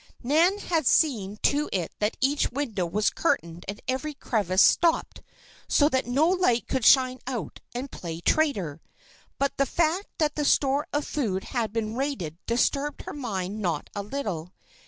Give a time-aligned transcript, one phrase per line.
[0.23, 5.21] Nan had seen to it that each window was curtained and every crevice stopped,
[5.67, 8.81] so that no light could shine out and play traitor.
[9.37, 13.91] But the fact that the store of food had been raided disturbed her mind not
[13.93, 14.51] a little.